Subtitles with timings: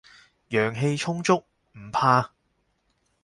[0.49, 1.43] 陽氣充足，
[1.73, 2.31] 唔怕